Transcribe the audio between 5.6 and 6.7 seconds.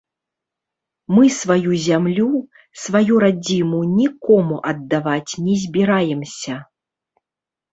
збіраемся.